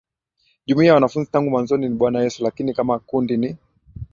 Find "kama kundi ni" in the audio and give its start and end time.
2.73-3.57